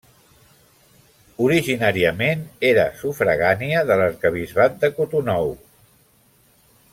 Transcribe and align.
Originàriament 1.47 2.41
era 2.69 2.85
sufragània 3.03 3.83
de 3.91 3.99
l'arquebisbat 4.01 4.81
de 4.85 4.91
Cotonou. 4.97 5.55